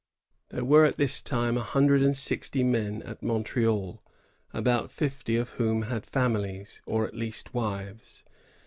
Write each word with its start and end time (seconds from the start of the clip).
There 0.49 0.65
were 0.65 0.85
at 0.85 0.97
this 0.97 1.21
time 1.21 1.59
a 1.59 1.63
hundred 1.63 2.01
and 2.01 2.17
sixty 2.17 2.63
men 2.63 3.03
at 3.03 3.21
Montreal, 3.21 4.01
about 4.51 4.91
fifty 4.91 5.35
of 5.35 5.51
whom 5.51 5.83
had 5.83 6.07
families, 6.07 6.81
or 6.87 7.05
at 7.05 7.13
least 7.13 7.53
wives. 7.53 8.23